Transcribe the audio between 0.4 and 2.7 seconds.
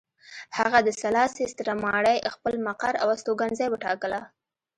هغه د سلاسي ستره ماڼۍ خپل